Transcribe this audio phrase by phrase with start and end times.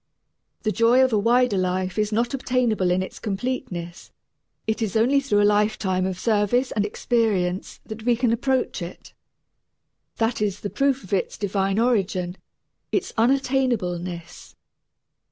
[0.63, 4.09] The joy of a wider life is not obtainable in its completeness;
[4.65, 9.13] it is only through a lifetime of service and experience that we can approach it.
[10.15, 12.37] That is the proof of its divine origin
[12.91, 14.55] its unattainableness.